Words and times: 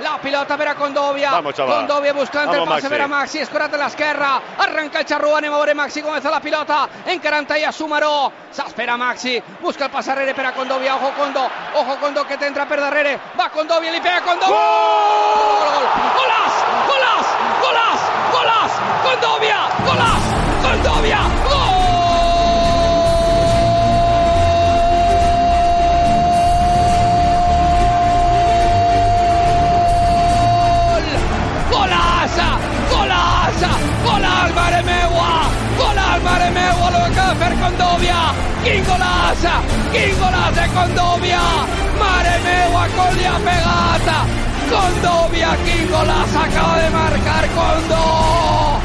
La 0.00 0.18
pilota 0.18 0.56
per 0.56 0.68
a 0.68 0.74
Condovia. 0.74 1.30
Vamos. 1.30 1.54
Condovia 1.54 2.12
Vamos, 2.12 2.68
el 2.68 2.74
pase 2.74 2.88
per 2.88 3.00
a 3.02 3.08
Maxi. 3.08 3.38
Escorata 3.38 3.76
la 3.76 3.86
esquerra. 3.86 4.40
Arranca 4.58 5.00
el 5.00 5.04
charrúa. 5.04 5.40
Nemore 5.40 5.74
Maxi. 5.74 6.02
Comienza 6.02 6.30
la 6.30 6.40
pilota. 6.40 6.88
Encaranta 7.06 7.58
y 7.58 7.64
a 7.64 7.72
Sumaró. 7.72 8.32
S'espera 8.50 8.96
Maxi. 8.96 9.42
Busca 9.60 9.84
el 9.84 9.90
pase 9.90 10.10
darrere 10.10 10.34
per 10.34 10.46
a 10.46 10.52
Condovia. 10.52 10.96
Ojo 10.96 11.12
Condo. 11.16 11.48
Ojo 11.74 11.96
Condo 12.00 12.26
que 12.26 12.36
te 12.38 12.46
entra 12.46 12.66
per 12.66 12.80
darrere. 12.80 13.18
Va 13.38 13.50
Condovia. 13.50 13.92
Li 13.92 14.00
pega 14.00 14.22
Condo. 14.22 14.46
Gol! 14.46 15.29
Condovia! 37.70 38.34
Quin 38.64 38.84
golaç 38.84 40.54
de 40.54 40.66
Condovia! 40.74 41.42
Mare 41.98 42.38
meua, 42.44 42.86
com 42.96 43.14
li 43.16 43.26
ha! 43.26 43.38
Condovia, 44.70 45.50
quin 45.64 45.94
acaba 45.94 46.76
de 46.78 46.90
marcar 46.90 47.48
Condó! 47.54 48.80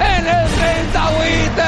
En 0.00 0.26
el 0.26 0.48
38! 0.56 1.62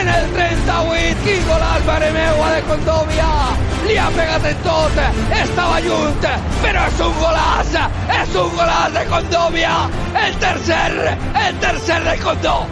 En 0.00 0.08
el 0.08 0.26
38, 0.32 1.16
quin 1.24 1.46
golaç, 1.48 1.84
mare 1.86 2.10
meua, 2.12 2.50
de 2.50 2.62
Condovia! 2.62 3.30
Li 3.86 3.96
ha 3.96 4.10
pegat 4.16 4.44
en 4.44 4.56
tot! 4.64 4.98
Estava 5.42 5.80
junt! 5.80 6.26
Però 6.62 6.86
és 6.86 7.00
un 7.00 7.14
golaç! 7.22 7.78
És 8.20 8.34
un 8.34 8.50
golaç 8.56 8.98
de 8.98 9.06
Condovia! 9.14 9.78
El 10.26 10.34
tercer! 10.42 11.16
El 11.46 11.58
tercer 11.60 12.02
de 12.04 12.18
Condó! 12.24 12.68